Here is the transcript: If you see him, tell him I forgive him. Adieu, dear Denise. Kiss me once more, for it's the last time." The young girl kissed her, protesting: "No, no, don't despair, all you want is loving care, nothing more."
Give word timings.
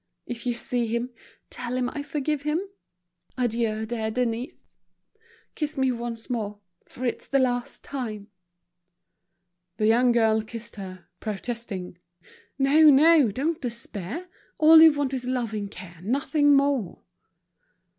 If 0.25 0.47
you 0.47 0.55
see 0.55 0.87
him, 0.87 1.11
tell 1.51 1.75
him 1.77 1.87
I 1.93 2.01
forgive 2.01 2.41
him. 2.41 2.59
Adieu, 3.37 3.85
dear 3.85 4.09
Denise. 4.09 4.55
Kiss 5.53 5.77
me 5.77 5.91
once 5.91 6.27
more, 6.27 6.59
for 6.87 7.05
it's 7.05 7.27
the 7.27 7.37
last 7.37 7.83
time." 7.83 8.31
The 9.77 9.85
young 9.85 10.11
girl 10.11 10.41
kissed 10.41 10.77
her, 10.77 11.05
protesting: 11.19 11.99
"No, 12.57 12.89
no, 12.89 13.29
don't 13.29 13.61
despair, 13.61 14.27
all 14.57 14.81
you 14.81 14.91
want 14.91 15.13
is 15.13 15.27
loving 15.27 15.67
care, 15.67 15.99
nothing 16.01 16.55
more." 16.55 17.03